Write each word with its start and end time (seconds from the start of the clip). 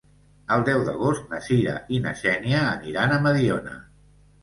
El 0.55 0.63
deu 0.69 0.81
d'agost 0.87 1.27
na 1.35 1.43
Sira 1.49 1.77
i 1.99 2.01
na 2.07 2.17
Xènia 2.25 2.65
aniran 2.73 3.19
a 3.21 3.25
Mediona. 3.31 3.81